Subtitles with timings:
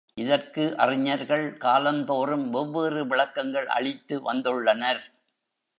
[0.17, 5.03] இதற்கு அறிஞர்கள் காலந்தோறும் வெவ்வேறு விளக்கங்கள் அளித்து வந்துள்ளனர்.